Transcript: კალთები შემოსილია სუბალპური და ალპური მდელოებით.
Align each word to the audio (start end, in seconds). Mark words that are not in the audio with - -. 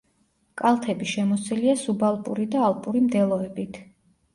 კალთები 0.61 1.11
შემოსილია 1.11 1.77
სუბალპური 1.85 2.51
და 2.59 2.67
ალპური 2.73 3.07
მდელოებით. 3.09 3.85